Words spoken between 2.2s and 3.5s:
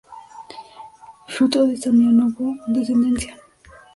hubo descendencia.